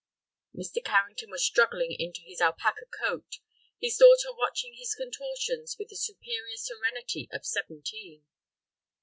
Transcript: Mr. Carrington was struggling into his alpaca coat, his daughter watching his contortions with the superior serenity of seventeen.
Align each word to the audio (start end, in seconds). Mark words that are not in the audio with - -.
Mr. 0.57 0.83
Carrington 0.83 1.29
was 1.29 1.45
struggling 1.45 1.91
into 1.91 2.21
his 2.21 2.41
alpaca 2.41 2.87
coat, 2.87 3.37
his 3.79 3.97
daughter 3.97 4.35
watching 4.35 4.73
his 4.73 4.95
contortions 4.95 5.75
with 5.77 5.89
the 5.89 5.95
superior 5.95 6.57
serenity 6.57 7.29
of 7.31 7.45
seventeen. 7.45 8.25